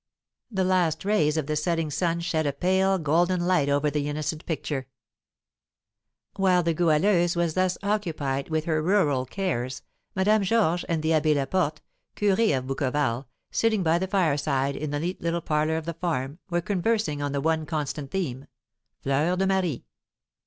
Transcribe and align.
The 0.49 0.63
last 0.63 1.05
rays 1.05 1.37
of 1.37 1.45
the 1.45 1.55
setting 1.55 1.91
sun 1.91 2.21
shed 2.21 2.47
a 2.47 2.53
pale 2.53 2.97
golden 2.97 3.45
light 3.45 3.69
over 3.69 3.91
this 3.91 4.01
innocent 4.03 4.47
picture. 4.47 4.87
While 6.37 6.63
the 6.63 6.73
Goualeuse 6.73 7.35
was 7.35 7.53
thus 7.53 7.77
occupied 7.83 8.49
with 8.49 8.65
her 8.65 8.81
rural 8.81 9.27
cares, 9.27 9.83
Madame 10.15 10.41
Georges 10.41 10.85
and 10.89 11.03
the 11.03 11.09
Abbé 11.11 11.35
Laporte, 11.35 11.81
curé 12.15 12.57
of 12.57 12.65
Bouqueval, 12.65 13.27
sitting 13.51 13.83
by 13.83 13.99
the 13.99 14.07
fireside 14.07 14.75
in 14.75 14.89
the 14.89 14.99
neat 14.99 15.21
little 15.21 15.39
parlour 15.39 15.77
of 15.77 15.85
the 15.85 15.93
farm, 15.93 16.39
were 16.49 16.61
conversing 16.61 17.21
on 17.21 17.31
the 17.31 17.39
one 17.39 17.67
constant 17.67 18.09
theme, 18.09 18.47
Fleur 19.03 19.35
de 19.35 19.45
Marie. 19.45 19.85